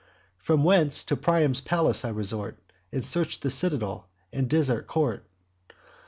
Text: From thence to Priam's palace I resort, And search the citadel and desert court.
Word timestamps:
From 0.39 0.63
thence 0.65 1.03
to 1.03 1.15
Priam's 1.15 1.61
palace 1.61 2.03
I 2.03 2.09
resort, 2.09 2.57
And 2.91 3.05
search 3.05 3.39
the 3.39 3.51
citadel 3.51 4.09
and 4.33 4.49
desert 4.49 4.87
court. 4.87 5.27